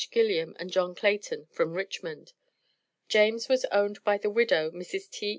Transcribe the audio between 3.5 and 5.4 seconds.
owned by the widow, Mrs. T.